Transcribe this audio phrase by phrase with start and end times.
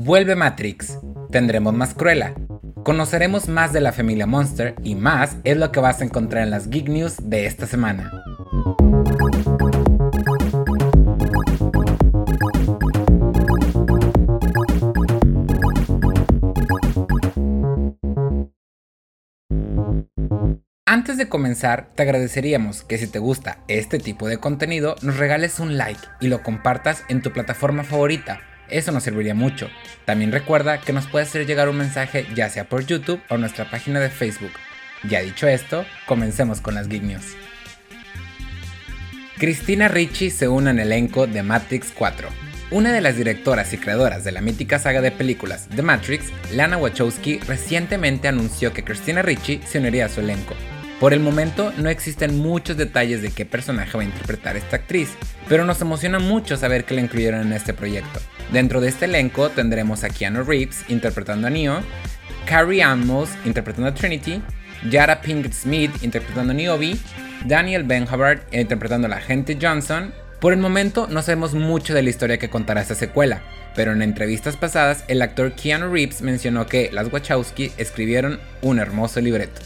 [0.00, 0.96] Vuelve Matrix.
[1.32, 2.32] Tendremos más Cruella.
[2.84, 6.50] Conoceremos más de la familia Monster y más es lo que vas a encontrar en
[6.50, 8.12] las Geek News de esta semana.
[20.86, 25.58] Antes de comenzar, te agradeceríamos que si te gusta este tipo de contenido, nos regales
[25.58, 28.40] un like y lo compartas en tu plataforma favorita.
[28.70, 29.68] Eso nos serviría mucho.
[30.04, 33.70] También recuerda que nos puedes hacer llegar un mensaje ya sea por YouTube o nuestra
[33.70, 34.52] página de Facebook.
[35.08, 37.36] Ya dicho esto, comencemos con las Geek News.
[39.38, 42.28] Cristina Ricci se une al elenco de Matrix 4.
[42.70, 46.76] Una de las directoras y creadoras de la mítica saga de películas The Matrix, Lana
[46.76, 50.54] Wachowski, recientemente anunció que Cristina Ricci se uniría a su elenco.
[51.00, 55.10] Por el momento no existen muchos detalles de qué personaje va a interpretar esta actriz,
[55.48, 58.20] pero nos emociona mucho saber que la incluyeron en este proyecto.
[58.52, 61.80] Dentro de este elenco tendremos a Keanu Reeves interpretando a Neo,
[62.46, 64.42] Carrie Ann Moss interpretando a Trinity,
[64.90, 66.96] Yara Pinkett Smith interpretando a Niobe,
[67.44, 70.14] Daniel Benhavard interpretando a la agente Johnson.
[70.40, 73.42] Por el momento no sabemos mucho de la historia que contará esta secuela,
[73.74, 79.20] pero en entrevistas pasadas el actor Keanu Reeves mencionó que las Wachowski escribieron un hermoso
[79.20, 79.60] libreto.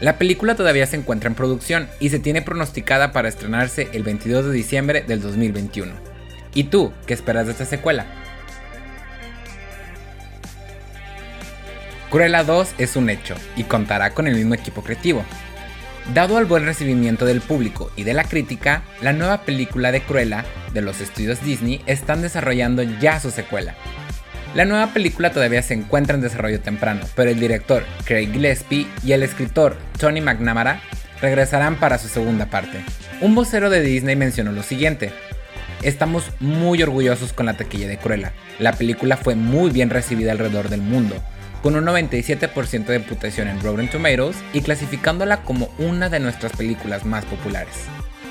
[0.00, 4.46] La película todavía se encuentra en producción y se tiene pronosticada para estrenarse el 22
[4.46, 6.09] de diciembre del 2021.
[6.54, 8.06] ¿Y tú qué esperas de esta secuela?
[12.10, 15.24] Cruella 2 es un hecho y contará con el mismo equipo creativo.
[16.12, 20.44] Dado al buen recibimiento del público y de la crítica, la nueva película de Cruella
[20.72, 23.76] de los estudios Disney están desarrollando ya su secuela,
[24.54, 29.12] la nueva película todavía se encuentra en desarrollo temprano, pero el director Craig Gillespie y
[29.12, 30.82] el escritor Tony McNamara
[31.20, 32.84] regresarán para su segunda parte.
[33.20, 35.12] Un vocero de Disney mencionó lo siguiente.
[35.82, 38.32] Estamos muy orgullosos con la taquilla de Cruella.
[38.58, 41.16] La película fue muy bien recibida alrededor del mundo,
[41.62, 47.06] con un 97% de reputación en Rotten Tomatoes y clasificándola como una de nuestras películas
[47.06, 47.86] más populares.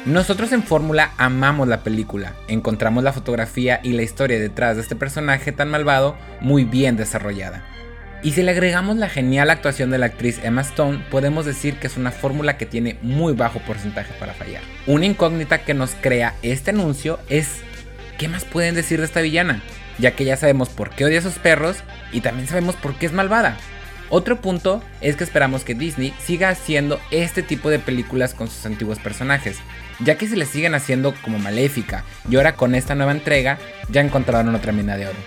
[0.06, 4.96] Nosotros en Fórmula amamos la película, encontramos la fotografía y la historia detrás de este
[4.96, 7.66] personaje tan malvado muy bien desarrollada.
[8.22, 11.88] Y si le agregamos la genial actuación de la actriz Emma Stone, podemos decir que
[11.88, 14.62] es una fórmula que tiene muy bajo porcentaje para fallar.
[14.88, 17.62] Una incógnita que nos crea este anuncio es,
[18.18, 19.62] ¿qué más pueden decir de esta villana?
[20.00, 21.78] Ya que ya sabemos por qué odia a sus perros
[22.12, 23.58] y también sabemos por qué es malvada.
[24.10, 28.66] Otro punto es que esperamos que Disney siga haciendo este tipo de películas con sus
[28.66, 29.60] antiguos personajes,
[30.00, 33.60] ya que si le siguen haciendo como Maléfica y ahora con esta nueva entrega
[33.90, 35.18] ya encontraron otra mina de oro.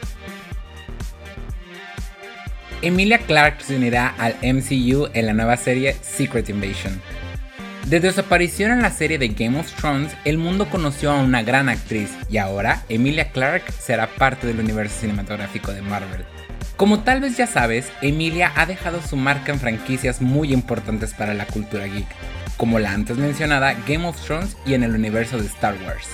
[2.83, 7.01] Emilia Clarke se unirá al MCU en la nueva serie Secret Invasion.
[7.87, 11.45] Desde su aparición en la serie de Game of Thrones, el mundo conoció a una
[11.45, 16.25] gran actriz y ahora Emilia Clarke será parte del universo cinematográfico de Marvel.
[16.77, 21.35] Como tal vez ya sabes, Emilia ha dejado su marca en franquicias muy importantes para
[21.35, 22.09] la cultura geek,
[22.57, 26.09] como la antes mencionada Game of Thrones y en el universo de Star Wars.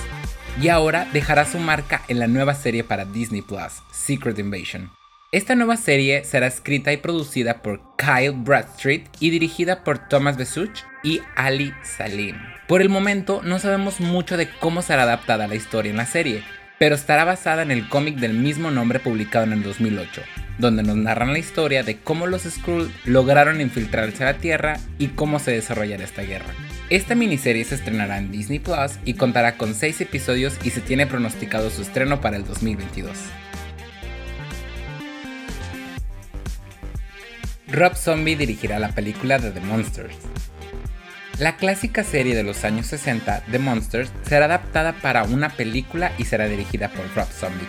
[0.61, 4.98] Y ahora dejará su marca en la nueva serie para Disney Plus, Secret Invasion.
[5.31, 10.79] Esta nueva serie será escrita y producida por Kyle Bradstreet y dirigida por Thomas Besuch
[11.03, 12.35] y Ali Salim.
[12.67, 16.43] Por el momento no sabemos mucho de cómo será adaptada la historia en la serie,
[16.79, 20.23] pero estará basada en el cómic del mismo nombre publicado en el 2008,
[20.57, 25.09] donde nos narran la historia de cómo los Skrull lograron infiltrarse a la Tierra y
[25.09, 26.55] cómo se desarrollará esta guerra.
[26.89, 31.05] Esta miniserie se estrenará en Disney Plus y contará con 6 episodios y se tiene
[31.05, 33.15] pronosticado su estreno para el 2022.
[37.71, 40.15] Rob Zombie dirigirá la película de The Monsters.
[41.37, 46.25] La clásica serie de los años 60, The Monsters, será adaptada para una película y
[46.25, 47.67] será dirigida por Rob Zombie.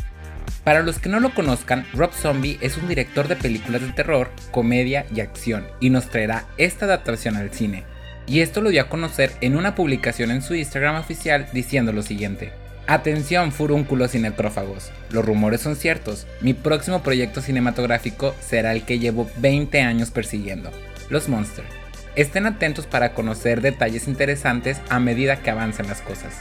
[0.65, 4.31] Para los que no lo conozcan, Rob Zombie es un director de películas de terror,
[4.50, 7.84] comedia y acción y nos traerá esta adaptación al cine.
[8.27, 12.03] Y esto lo dio a conocer en una publicación en su Instagram oficial diciendo lo
[12.03, 12.53] siguiente.
[12.91, 18.98] Atención furúnculos y necrófagos, los rumores son ciertos, mi próximo proyecto cinematográfico será el que
[18.98, 20.72] llevo 20 años persiguiendo,
[21.09, 21.69] Los Monsters.
[22.16, 26.34] Estén atentos para conocer detalles interesantes a medida que avancen las cosas.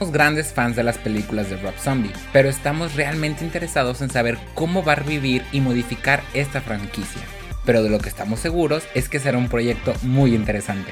[0.00, 4.36] Somos grandes fans de las películas de Rob Zombie, pero estamos realmente interesados en saber
[4.56, 7.22] cómo va a revivir y modificar esta franquicia.
[7.64, 10.90] Pero de lo que estamos seguros es que será un proyecto muy interesante.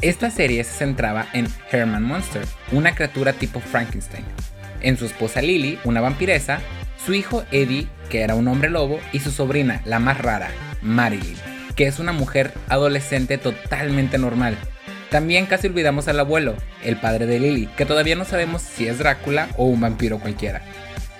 [0.00, 4.24] Esta serie se centraba en Herman Monster, una criatura tipo Frankenstein,
[4.80, 6.60] en su esposa Lily, una vampiresa,
[7.04, 10.50] su hijo Eddie, que era un hombre lobo, y su sobrina, la más rara,
[10.82, 11.36] Marilyn,
[11.74, 14.56] que es una mujer adolescente totalmente normal,
[15.10, 16.54] también casi olvidamos al abuelo,
[16.84, 20.62] el padre de Lily, que todavía no sabemos si es Drácula o un vampiro cualquiera.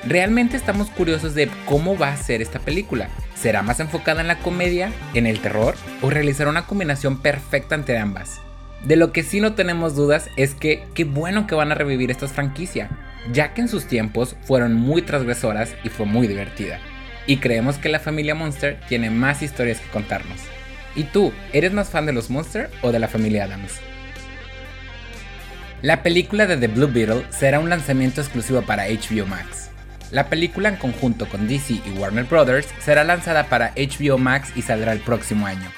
[0.06, 3.08] Realmente estamos curiosos de cómo va a ser esta película.
[3.34, 7.98] ¿Será más enfocada en la comedia, en el terror o realizará una combinación perfecta entre
[7.98, 8.40] ambas?
[8.84, 12.10] De lo que sí no tenemos dudas es que qué bueno que van a revivir
[12.10, 12.90] esta franquicia,
[13.32, 16.78] ya que en sus tiempos fueron muy transgresoras y fue muy divertida.
[17.26, 20.40] Y creemos que la familia Monster tiene más historias que contarnos.
[20.94, 23.80] ¿Y tú, eres más fan de los Monster o de la familia Adams?
[25.82, 29.70] La película de The Blue Beetle será un lanzamiento exclusivo para HBO Max.
[30.10, 32.66] La película en conjunto con DC y Warner Bros.
[32.80, 35.70] será lanzada para HBO Max y saldrá el próximo año,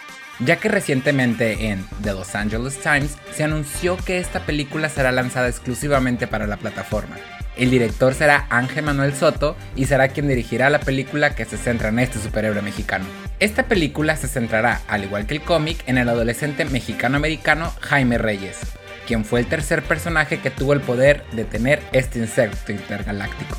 [0.45, 5.49] ya que recientemente en The Los Angeles Times se anunció que esta película será lanzada
[5.49, 7.17] exclusivamente para la plataforma.
[7.57, 11.89] El director será Ángel Manuel Soto y será quien dirigirá la película que se centra
[11.89, 13.05] en este superhéroe mexicano.
[13.39, 18.59] Esta película se centrará, al igual que el cómic, en el adolescente mexicano-americano Jaime Reyes,
[19.07, 23.57] quien fue el tercer personaje que tuvo el poder de tener este insecto intergaláctico.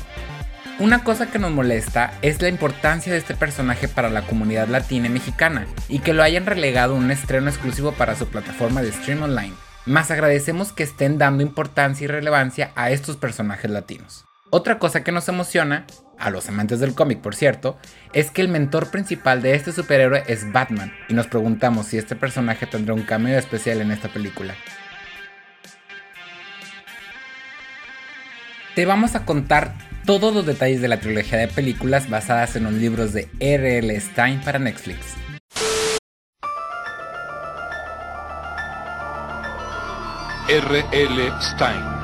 [0.82, 5.06] Una cosa que nos molesta es la importancia de este personaje para la comunidad latina
[5.06, 8.90] y mexicana y que lo hayan relegado a un estreno exclusivo para su plataforma de
[8.90, 9.54] stream online.
[9.86, 14.24] Más agradecemos que estén dando importancia y relevancia a estos personajes latinos.
[14.50, 15.86] Otra cosa que nos emociona,
[16.18, 17.78] a los amantes del cómic por cierto,
[18.12, 22.16] es que el mentor principal de este superhéroe es Batman y nos preguntamos si este
[22.16, 24.56] personaje tendrá un cameo especial en esta película.
[28.74, 29.74] Te vamos a contar
[30.06, 34.00] todos los detalles de la trilogía de películas basadas en los libros de R.L.
[34.00, 34.98] Stein para Netflix.
[40.48, 41.32] R.L.
[41.40, 42.02] Stein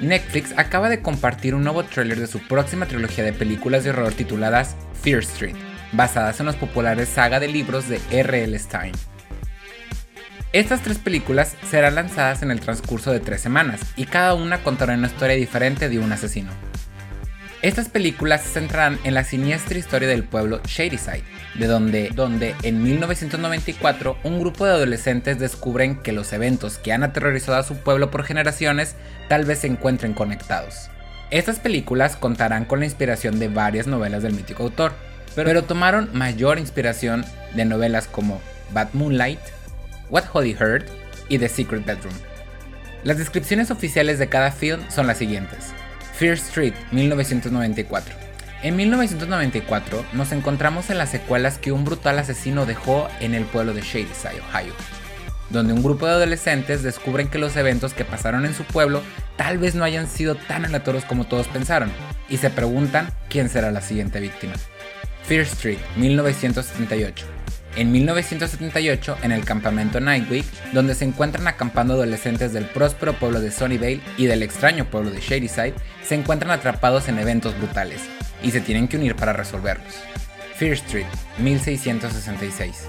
[0.00, 4.12] Netflix acaba de compartir un nuevo tráiler de su próxima trilogía de películas de horror
[4.12, 5.56] tituladas Fear Street,
[5.92, 8.56] basadas en los populares saga de libros de R.L.
[8.58, 8.92] Stein.
[10.54, 14.94] Estas tres películas serán lanzadas en el transcurso de tres semanas y cada una contará
[14.94, 16.50] una historia diferente de un asesino.
[17.60, 21.24] Estas películas se centrarán en la siniestra historia del pueblo Shadyside,
[21.56, 27.02] de donde, donde en 1994 un grupo de adolescentes descubren que los eventos que han
[27.02, 28.94] aterrorizado a su pueblo por generaciones
[29.28, 30.88] tal vez se encuentren conectados.
[31.30, 34.92] Estas películas contarán con la inspiración de varias novelas del mítico autor,
[35.34, 38.40] pero tomaron mayor inspiración de novelas como
[38.72, 39.40] Bad Moonlight,
[40.10, 40.84] What Holly Heard
[41.28, 42.14] y The Secret Bedroom.
[43.04, 45.72] Las descripciones oficiales de cada film son las siguientes.
[46.14, 48.14] Fear Street, 1994.
[48.62, 53.72] En 1994 nos encontramos en las secuelas que un brutal asesino dejó en el pueblo
[53.72, 54.72] de Shadyside, Ohio,
[55.50, 59.02] donde un grupo de adolescentes descubren que los eventos que pasaron en su pueblo
[59.36, 61.92] tal vez no hayan sido tan aleatorios como todos pensaron,
[62.28, 64.54] y se preguntan quién será la siguiente víctima.
[65.22, 67.37] Fear Street, 1978
[67.78, 73.52] en 1978 en el campamento Nightwick, donde se encuentran acampando adolescentes del próspero pueblo de
[73.52, 78.02] Sunnyvale y del extraño pueblo de Shadyside, se encuentran atrapados en eventos brutales
[78.42, 79.94] y se tienen que unir para resolverlos.
[80.56, 81.06] Fear Street,
[81.38, 82.88] 1666.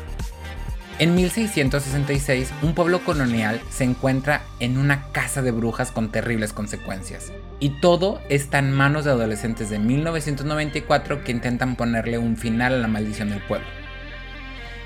[0.97, 7.31] En 1666, un pueblo colonial se encuentra en una casa de brujas con terribles consecuencias.
[7.59, 12.77] Y todo está en manos de adolescentes de 1994 que intentan ponerle un final a
[12.79, 13.78] la maldición del pueblo.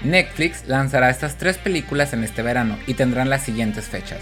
[0.03, 4.19] Netflix lanzará estas tres películas en este verano y tendrán las siguientes fechas.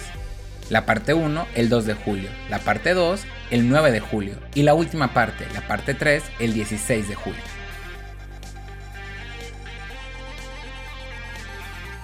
[0.70, 4.62] La parte 1 el 2 de julio, la parte 2 el 9 de julio y
[4.62, 7.42] la última parte, la parte 3, el 16 de julio.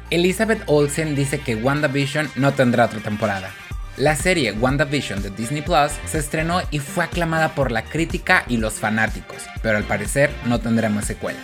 [0.10, 3.52] Elizabeth Olsen dice que WandaVision no tendrá otra temporada.
[3.96, 8.58] La serie WandaVision de Disney Plus se estrenó y fue aclamada por la crítica y
[8.58, 11.40] los fanáticos, pero al parecer no tendremos secuela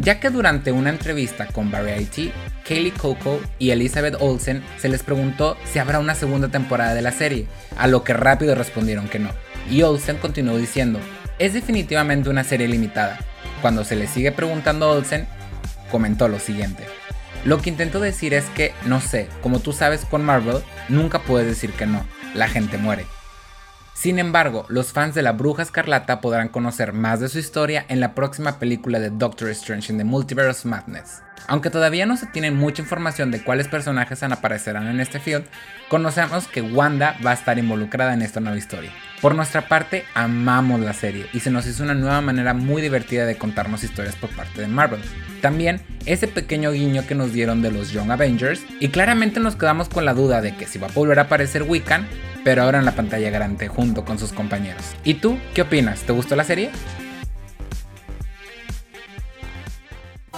[0.00, 2.32] ya que durante una entrevista con Variety,
[2.66, 7.12] Kaylee Coco y Elizabeth Olsen se les preguntó si habrá una segunda temporada de la
[7.12, 9.30] serie, a lo que rápido respondieron que no.
[9.70, 10.98] Y Olsen continuó diciendo,
[11.38, 13.18] es definitivamente una serie limitada.
[13.60, 15.26] Cuando se le sigue preguntando a Olsen,
[15.90, 16.84] comentó lo siguiente.
[17.44, 21.46] Lo que intento decir es que, no sé, como tú sabes con Marvel, nunca puedes
[21.46, 22.04] decir que no,
[22.34, 23.06] la gente muere.
[23.94, 28.00] Sin embargo, los fans de la Bruja Escarlata podrán conocer más de su historia en
[28.00, 31.22] la próxima película de Doctor Strange in the Multiverse Madness.
[31.48, 35.42] Aunque todavía no se tiene mucha información de cuáles personajes aparecerán en este film,
[35.88, 38.92] conocemos que Wanda va a estar involucrada en esta nueva historia.
[39.20, 43.26] Por nuestra parte, amamos la serie y se nos hizo una nueva manera muy divertida
[43.26, 45.02] de contarnos historias por parte de Marvel.
[45.42, 49.88] También ese pequeño guiño que nos dieron de los Young Avengers y claramente nos quedamos
[49.88, 52.06] con la duda de que si va a volver a aparecer Wiccan,
[52.44, 54.82] pero ahora en la pantalla grande junto con sus compañeros.
[55.04, 56.00] ¿Y tú qué opinas?
[56.00, 56.70] ¿Te gustó la serie?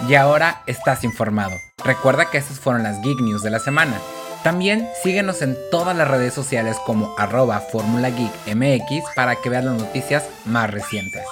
[0.07, 1.55] Y ahora estás informado.
[1.83, 3.97] Recuerda que estas fueron las Geek News de la semana.
[4.43, 9.63] También síguenos en todas las redes sociales como arroba Fórmula Geek MX para que veas
[9.63, 11.23] las noticias más recientes.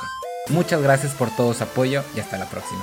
[0.50, 2.82] Muchas gracias por todo su apoyo y hasta la próxima.